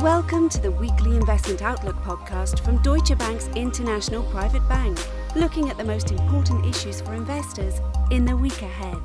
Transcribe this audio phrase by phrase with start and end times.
[0.00, 4.98] Welcome to the weekly Investment Outlook podcast from Deutsche Bank's International Private Bank,
[5.36, 8.98] looking at the most important issues for investors in the week ahead.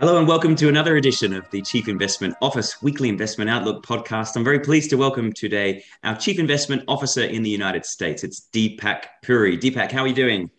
[0.00, 4.34] Hello and welcome to another edition of the Chief Investment Office Weekly Investment Outlook podcast.
[4.34, 8.24] I'm very pleased to welcome today our Chief Investment Officer in the United States.
[8.24, 9.56] It's Deepak Puri.
[9.56, 10.50] Deepak, how are you doing?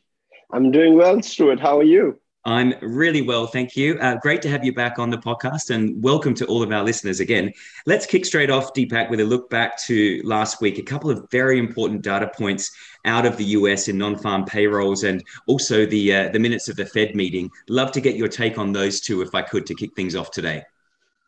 [0.54, 1.60] I'm doing well, Stuart.
[1.60, 2.22] How are you?
[2.48, 4.00] I'm really well, thank you.
[4.00, 6.82] Uh, great to have you back on the podcast and welcome to all of our
[6.82, 7.52] listeners again.
[7.86, 10.78] Let's kick straight off, Deepak, with a look back to last week.
[10.78, 12.72] A couple of very important data points
[13.04, 16.86] out of the US in non-farm payrolls and also the uh, the minutes of the
[16.86, 17.52] Fed meeting.
[17.68, 20.32] Love to get your take on those two, if I could, to kick things off
[20.32, 20.64] today.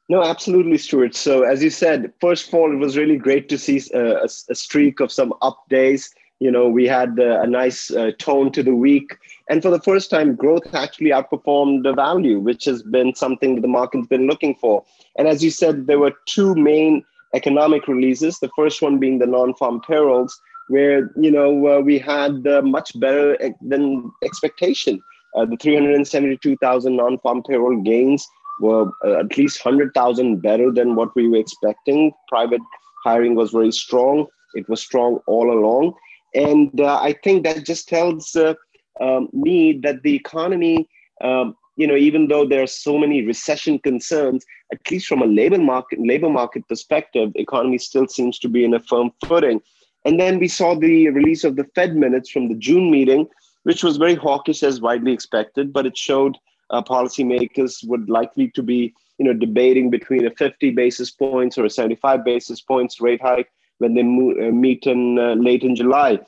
[0.08, 1.16] No, absolutely, Stuart.
[1.16, 4.30] So, as you said, first of all, it was really great to see uh, a,
[4.50, 8.52] a streak of some up days you know we had uh, a nice uh, tone
[8.54, 9.18] to the week.
[9.50, 13.68] And for the first time growth actually outperformed the value which has been something the
[13.68, 14.84] market's been looking for.
[15.18, 17.04] And as you said there were two main
[17.36, 22.44] economic releases the first one being the non-farm payrolls where you know uh, we had
[22.64, 25.02] much better than expectation.
[25.36, 28.28] Uh, the 372000 non-farm payroll gains
[28.62, 32.12] were uh, at least 100000 better than what we were expecting.
[32.28, 32.62] Private
[33.04, 34.26] hiring was very strong.
[34.56, 35.94] It was strong all along
[36.34, 38.54] and uh, I think that just tells uh,
[39.02, 40.88] um, me that the economy,
[41.22, 45.26] um, you know, even though there are so many recession concerns, at least from a
[45.26, 49.62] labor market labor market perspective, economy still seems to be in a firm footing.
[50.06, 53.28] And then we saw the release of the Fed minutes from the June meeting,
[53.64, 56.38] which was very hawkish as widely expected, but it showed
[56.70, 61.66] uh, policymakers would likely to be, you know, debating between a 50 basis points or
[61.66, 63.50] a 75 basis points rate hike
[63.80, 66.20] when they uh, meet in uh, late in July.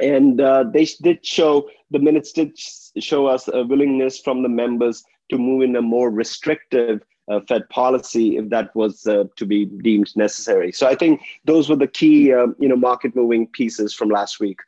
[0.00, 5.04] And uh, they did show, the minutes did show us a willingness from the members
[5.30, 9.66] to move in a more restrictive uh, Fed policy if that was uh, to be
[9.66, 10.72] deemed necessary.
[10.72, 14.40] So I think those were the key, uh, you know, market moving pieces from last
[14.40, 14.60] week.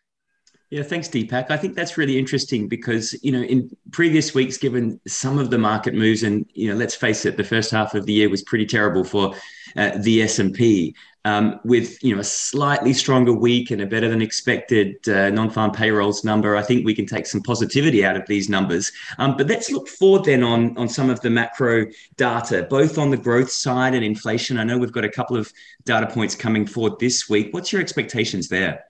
[0.70, 1.50] Yeah, thanks, Deepak.
[1.50, 5.58] I think that's really interesting because you know in previous weeks, given some of the
[5.58, 8.42] market moves, and you know, let's face it, the first half of the year was
[8.42, 9.34] pretty terrible for
[9.76, 10.94] uh, the S and P.
[11.24, 15.72] Um, with you know a slightly stronger week and a better than expected uh, non-farm
[15.72, 18.92] payrolls number, I think we can take some positivity out of these numbers.
[19.18, 21.86] Um, but let's look forward then on on some of the macro
[22.16, 24.56] data, both on the growth side and inflation.
[24.56, 25.52] I know we've got a couple of
[25.84, 27.52] data points coming forward this week.
[27.52, 28.84] What's your expectations there?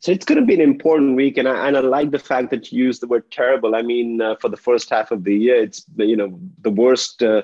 [0.00, 2.50] So it's going to be an important week, and I, and I like the fact
[2.50, 3.74] that you used the word terrible.
[3.74, 7.20] I mean, uh, for the first half of the year, it's you know the worst
[7.20, 7.42] uh,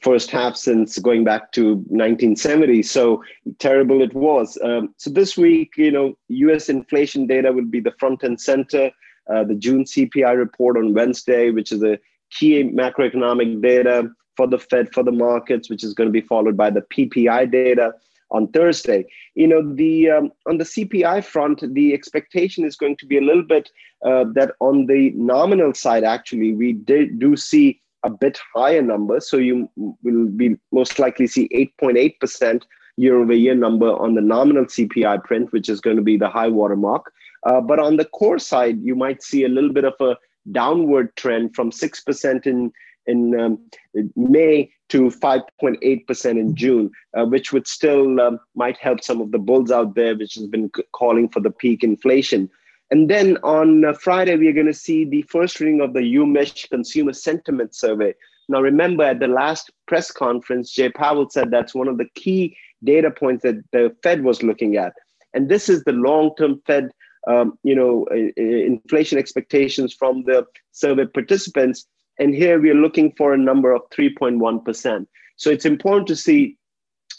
[0.00, 2.82] first half since going back to 1970.
[2.82, 3.22] So
[3.58, 4.56] terrible it was.
[4.62, 6.70] Um, so this week, you know, U.S.
[6.70, 8.90] inflation data will be the front and center.
[9.30, 11.98] Uh, the June CPI report on Wednesday, which is a
[12.30, 16.56] key macroeconomic data for the Fed for the markets, which is going to be followed
[16.56, 17.92] by the PPI data
[18.30, 19.06] on Thursday.
[19.34, 23.22] You know, the um, on the CPI front, the expectation is going to be a
[23.22, 23.70] little bit
[24.04, 29.20] uh, that on the nominal side, actually, we did, do see a bit higher number.
[29.20, 31.48] So you will be most likely see
[31.80, 36.02] 8.8 percent year over year number on the nominal CPI print, which is going to
[36.02, 37.12] be the high watermark.
[37.44, 40.16] Uh, but on the core side, you might see a little bit of a
[40.52, 42.72] downward trend from 6% in
[43.06, 43.58] in um,
[44.16, 49.38] May to 5.8% in June, uh, which would still um, might help some of the
[49.38, 52.50] bulls out there, which has been calling for the peak inflation.
[52.90, 56.00] And then on uh, Friday, we are going to see the first reading of the
[56.00, 58.14] UMich Consumer Sentiment Survey.
[58.48, 62.56] Now, remember at the last press conference, Jay Powell said that's one of the key
[62.84, 64.92] data points that the Fed was looking at.
[65.32, 66.90] And this is the long-term Fed,
[67.26, 71.86] um, you know, inflation expectations from the survey participants
[72.18, 75.06] and here we are looking for a number of 3.1%.
[75.36, 76.56] So it's important to see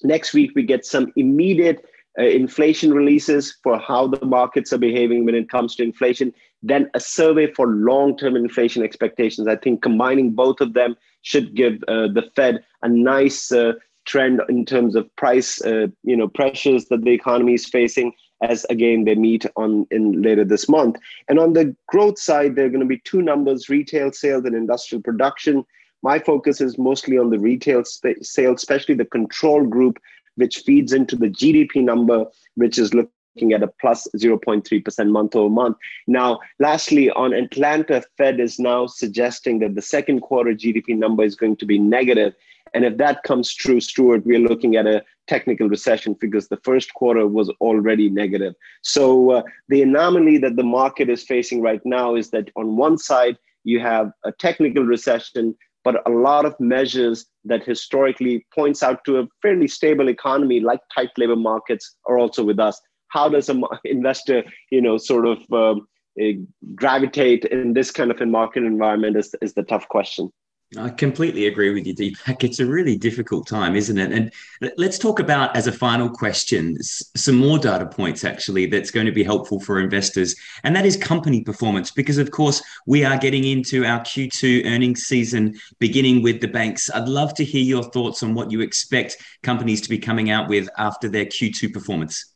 [0.03, 1.85] next week we get some immediate
[2.17, 6.33] uh, inflation releases for how the markets are behaving when it comes to inflation,
[6.63, 9.47] then a survey for long term inflation expectations.
[9.47, 13.73] I think combining both of them should give uh, the Fed a nice uh,
[14.05, 18.65] trend in terms of price uh, you know pressures that the economy is facing as
[18.69, 20.97] again they meet on in later this month.
[21.27, 24.55] And on the growth side, there are going to be two numbers: retail sales and
[24.55, 25.65] industrial production.
[26.03, 29.99] My focus is mostly on the retail sp- sales, especially the control group,
[30.35, 35.49] which feeds into the GDP number, which is looking at a plus 0.3% month over
[35.49, 35.77] month.
[36.07, 41.35] Now, lastly, on Atlanta, Fed is now suggesting that the second quarter GDP number is
[41.35, 42.33] going to be negative.
[42.75, 46.93] And if that comes true, Stuart, we're looking at a technical recession because the first
[46.93, 48.53] quarter was already negative.
[48.83, 52.97] So uh, the anomaly that the market is facing right now is that on one
[52.97, 55.55] side, you have a technical recession,
[55.85, 60.81] but a lot of measures that historically points out to a fairly stable economy like
[60.93, 62.79] tight labor markets are also with us.
[63.07, 65.87] How does an investor you know sort of um,
[66.19, 66.33] eh,
[66.75, 70.29] gravitate in this kind of a market environment is, is the tough question
[70.77, 72.43] I completely agree with you, Deepak.
[72.43, 74.11] It's a really difficult time, isn't it?
[74.11, 74.31] And
[74.77, 79.11] let's talk about, as a final question, some more data points actually that's going to
[79.11, 80.35] be helpful for investors.
[80.63, 85.03] And that is company performance, because of course, we are getting into our Q2 earnings
[85.03, 86.89] season, beginning with the banks.
[86.93, 90.49] I'd love to hear your thoughts on what you expect companies to be coming out
[90.49, 92.33] with after their Q2 performance.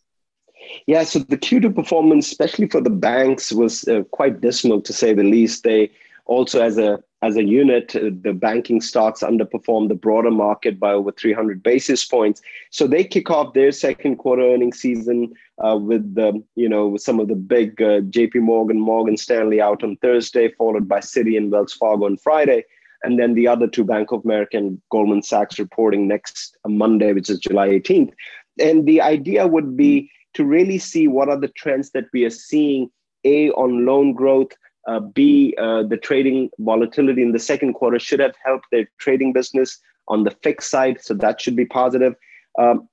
[0.86, 5.14] Yeah, so the Q2 performance, especially for the banks, was uh, quite dismal to say
[5.14, 5.64] the least.
[5.64, 5.92] They
[6.26, 10.92] also, as a as a unit, uh, the banking stocks underperformed the broader market by
[10.92, 12.42] over 300 basis points.
[12.72, 15.34] So they kick off their second quarter earnings season
[15.64, 18.40] uh, with the, you know, some of the big uh, J.P.
[18.40, 22.64] Morgan, Morgan Stanley out on Thursday, followed by Citi and Wells Fargo on Friday,
[23.04, 27.30] and then the other two, Bank of America and Goldman Sachs, reporting next Monday, which
[27.30, 28.14] is July 18th.
[28.60, 32.30] And the idea would be to really see what are the trends that we are
[32.30, 32.90] seeing,
[33.26, 34.52] a on loan growth
[34.90, 39.34] uh, B, uh, the trading volatility in the second quarter should have helped their trading
[39.34, 40.98] business on the fixed side.
[41.00, 42.16] So that should be positive.
[42.58, 42.90] Um,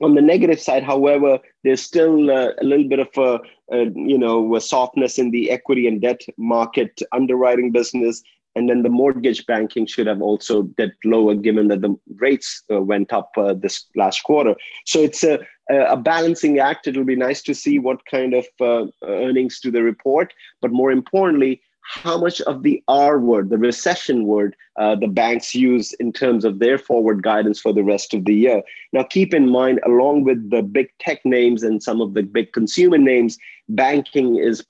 [0.00, 3.40] on the negative side, however, there's still uh, a little bit of a,
[3.72, 8.22] a, you know a softness in the equity and debt market underwriting business,
[8.56, 12.80] and then the mortgage banking should have also dipped lower given that the rates uh,
[12.80, 14.54] went up uh, this last quarter.
[14.84, 15.40] So it's a
[15.70, 16.86] a balancing act.
[16.86, 20.92] It'll be nice to see what kind of uh, earnings do they report, but more
[20.92, 26.12] importantly, how much of the R word, the recession word, uh, the banks use in
[26.12, 28.62] terms of their forward guidance for the rest of the year.
[28.92, 32.52] Now, keep in mind, along with the big tech names and some of the big
[32.52, 34.64] consumer names, banking is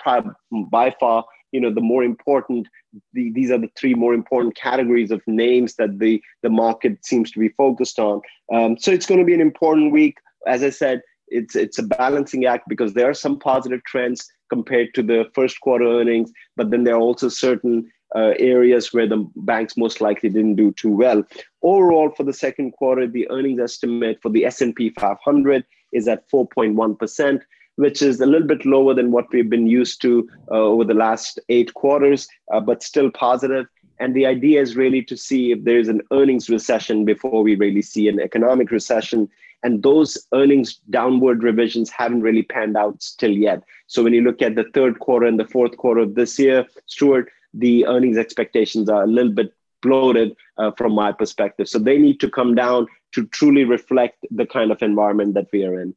[0.71, 2.67] by far you know the more important
[3.13, 7.31] the, these are the three more important categories of names that the the market seems
[7.33, 8.21] to be focused on.
[8.53, 10.19] Um, so it's going to be an important week.
[10.47, 14.95] As I said, it's it's a balancing act because there are some positive trends compared
[14.95, 19.29] to the first quarter earnings, but then there are also certain uh, areas where the
[19.37, 21.25] banks most likely didn't do too well.
[21.63, 26.99] Overall, for the second quarter, the earnings estimate for the S&P 500 is at 4.1
[26.99, 27.43] percent,
[27.77, 30.95] which is a little bit lower than what we've been used to uh, over the
[30.95, 33.67] last eight quarters, uh, but still positive.
[34.01, 37.83] And the idea is really to see if there's an earnings recession before we really
[37.83, 39.29] see an economic recession
[39.65, 43.63] and those earnings downward revisions haven't really panned out still yet.
[43.87, 46.67] So when you look at the third quarter and the fourth quarter of this year,
[46.87, 51.69] Stuart, the earnings expectations are a little bit bloated uh, from my perspective.
[51.69, 55.65] So they need to come down to truly reflect the kind of environment that we
[55.65, 55.95] are in.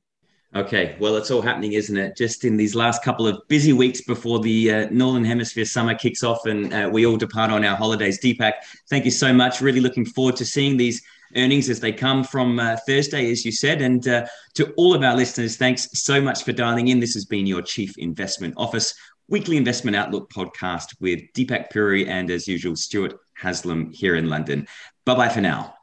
[0.55, 2.15] Okay, well, it's all happening, isn't it?
[2.15, 6.23] Just in these last couple of busy weeks before the uh, Northern Hemisphere summer kicks
[6.23, 8.19] off and uh, we all depart on our holidays.
[8.19, 8.53] Deepak,
[8.89, 9.61] thank you so much.
[9.61, 11.01] Really looking forward to seeing these
[11.35, 13.81] earnings as they come from uh, Thursday, as you said.
[13.81, 17.01] And uh, to all of our listeners, thanks so much for dialing in.
[17.01, 18.95] This has been your Chief Investment Office
[19.29, 24.67] weekly investment outlook podcast with Deepak Puri and, as usual, Stuart Haslam here in London.
[25.05, 25.73] Bye bye for now.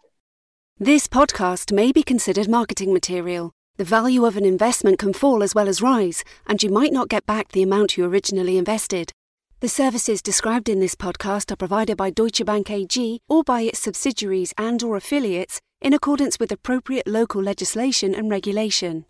[0.79, 3.53] This podcast may be considered marketing material.
[3.77, 7.09] The value of an investment can fall as well as rise, and you might not
[7.09, 9.11] get back the amount you originally invested.
[9.59, 13.81] The services described in this podcast are provided by Deutsche Bank AG or by its
[13.81, 19.07] subsidiaries and or affiliates in accordance with appropriate local legislation and regulation.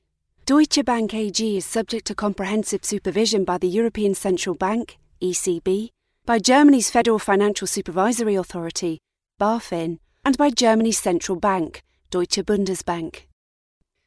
[0.47, 5.91] Deutsche Bank AG is subject to comprehensive supervision by the European Central Bank, ECB,
[6.25, 8.99] by Germany's Federal Financial Supervisory Authority,
[9.39, 13.27] BaFin, and by Germany's central bank, Deutsche Bundesbank.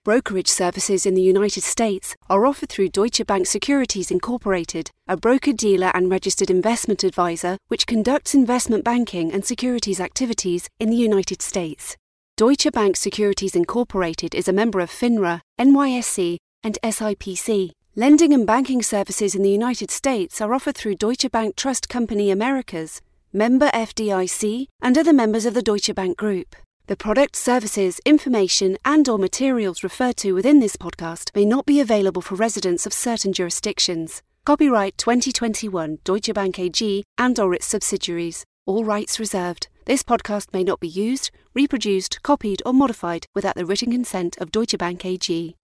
[0.07, 5.51] Brokerage services in the United States are offered through Deutsche Bank Securities Incorporated, a broker
[5.51, 11.41] dealer and registered investment advisor which conducts investment banking and securities activities in the United
[11.41, 11.97] States.
[12.37, 17.71] Deutsche Bank Securities Incorporated is a member of FINRA, NYSE, and SIPC.
[17.97, 22.31] Lending and banking services in the United States are offered through Deutsche Bank Trust Company
[22.31, 23.01] Americas,
[23.33, 26.55] member FDIC, and other members of the Deutsche Bank Group.
[26.87, 31.81] The products, services, information, and or materials referred to within this podcast may not be
[31.81, 34.23] available for residents of certain jurisdictions.
[34.45, 38.45] Copyright 2021 Deutsche Bank AG and or its subsidiaries.
[38.65, 39.67] All rights reserved.
[39.83, 44.53] This podcast may not be used, reproduced, copied, or modified without the written consent of
[44.53, 45.57] Deutsche Bank AG.